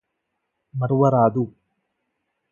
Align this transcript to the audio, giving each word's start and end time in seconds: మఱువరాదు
మఱువరాదు 0.73 1.43